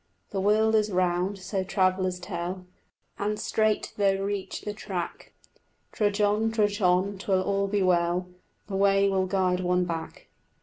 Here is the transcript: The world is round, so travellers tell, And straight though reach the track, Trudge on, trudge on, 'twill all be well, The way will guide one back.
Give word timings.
The 0.31 0.41
world 0.41 0.73
is 0.73 0.91
round, 0.91 1.37
so 1.37 1.63
travellers 1.63 2.19
tell, 2.19 2.65
And 3.19 3.39
straight 3.39 3.93
though 3.97 4.15
reach 4.23 4.61
the 4.61 4.73
track, 4.73 5.31
Trudge 5.91 6.19
on, 6.19 6.51
trudge 6.51 6.81
on, 6.81 7.19
'twill 7.19 7.43
all 7.43 7.67
be 7.67 7.83
well, 7.83 8.25
The 8.65 8.77
way 8.77 9.07
will 9.09 9.27
guide 9.27 9.59
one 9.59 9.85
back. 9.85 10.29